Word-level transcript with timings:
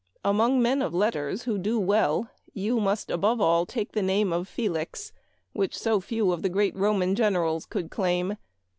Among 0.25 0.59
men 0.63 0.81
of 0.81 0.95
let 0.95 1.13
ters 1.13 1.43
who 1.43 1.59
do 1.59 1.79
well, 1.79 2.27
you 2.55 2.79
must 2.79 3.11
above 3.11 3.39
all 3.39 3.67
take 3.67 3.91
the 3.91 4.01
name 4.01 4.33
of 4.33 4.47
Felix, 4.47 5.13
which 5.53 5.77
so 5.77 5.99
few 6.01 6.31
of 6.31 6.41
the 6.41 6.49
great 6.49 6.75
Roman 6.75 7.13
generals 7.13 7.67
could 7.67 7.91
claim. 7.91 8.35